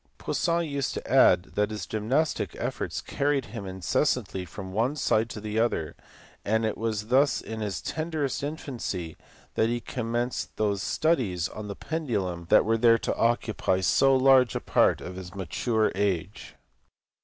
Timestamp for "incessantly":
3.67-4.45